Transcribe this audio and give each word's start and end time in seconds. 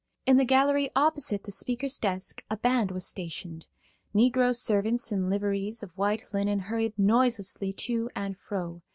In 0.25 0.37
the 0.37 0.45
gallery 0.45 0.89
opposite 0.95 1.43
the 1.43 1.51
speaker's 1.51 1.99
desk 1.99 2.43
a 2.49 2.57
band 2.57 2.89
was 2.89 3.05
stationed; 3.05 3.67
Negro 4.15 4.55
servants 4.55 5.11
in 5.11 5.29
liveries 5.29 5.83
of 5.83 5.95
white 5.95 6.33
linen 6.33 6.57
hurried 6.61 6.97
noiselessly 6.97 7.71
to 7.73 8.09
and 8.15 8.35
fro. 8.35 8.81